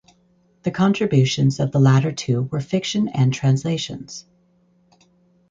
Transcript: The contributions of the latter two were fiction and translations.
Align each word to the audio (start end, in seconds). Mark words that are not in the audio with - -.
The 0.63 0.71
contributions 0.71 1.59
of 1.59 1.71
the 1.71 1.79
latter 1.79 2.11
two 2.11 2.49
were 2.51 2.59
fiction 2.59 3.07
and 3.09 3.31
translations. 3.31 4.25